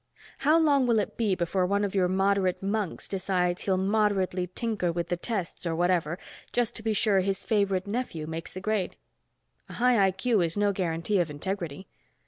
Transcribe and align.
How 0.39 0.57
long 0.57 0.87
will 0.87 0.97
it 0.97 1.15
be 1.15 1.35
before 1.35 1.67
one 1.67 1.83
of 1.83 1.93
your 1.93 2.07
moderate 2.07 2.63
monks 2.63 3.07
decides 3.07 3.65
he'll 3.65 3.77
moderately 3.77 4.47
tinker 4.55 4.91
with 4.91 5.09
the 5.09 5.15
tests, 5.15 5.63
or 5.63 5.75
whatever, 5.75 6.17
just 6.51 6.75
to 6.77 6.81
be 6.81 6.91
sure 6.93 7.19
his 7.19 7.43
favorite 7.45 7.85
nephew 7.85 8.25
makes 8.25 8.51
the 8.51 8.61
grade? 8.61 8.95
A 9.69 9.73
high 9.73 10.03
I.Q. 10.07 10.41
is 10.41 10.57
no 10.57 10.73
guarantee 10.73 11.19
of 11.19 11.29
integrity." 11.29 11.85